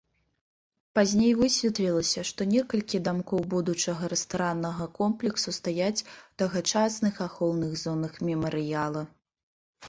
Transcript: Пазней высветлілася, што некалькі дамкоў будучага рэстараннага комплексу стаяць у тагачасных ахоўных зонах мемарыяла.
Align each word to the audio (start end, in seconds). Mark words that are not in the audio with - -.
Пазней 0.99 1.33
высветлілася, 1.41 2.23
што 2.29 2.47
некалькі 2.53 3.01
дамкоў 3.07 3.43
будучага 3.53 4.09
рэстараннага 4.13 4.87
комплексу 4.99 5.49
стаяць 5.59 6.05
у 6.07 6.09
тагачасных 6.45 7.21
ахоўных 7.27 7.77
зонах 7.85 8.19
мемарыяла. 8.31 9.03